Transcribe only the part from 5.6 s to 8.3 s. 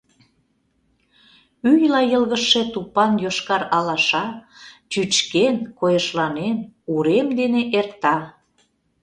койышланен, урем дене эрта.